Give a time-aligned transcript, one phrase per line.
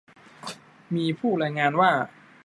[0.95, 1.91] มีผู้รายงานว่า